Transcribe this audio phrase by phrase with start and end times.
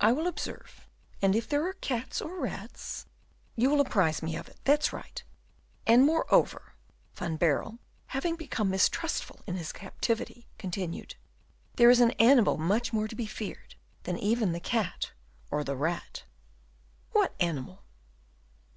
[0.00, 0.86] "I will observe,
[1.20, 3.04] and if there are cats or rats"
[3.56, 5.20] "You will apprise me of it, that's right.
[5.88, 6.74] And, moreover,"
[7.16, 7.80] Van Baerle,
[8.14, 11.16] having become mistrustful in his captivity, continued,
[11.74, 13.74] "there is an animal much more to be feared
[14.04, 15.10] than even the cat
[15.50, 16.22] or the rat."
[17.10, 17.82] "What animal?"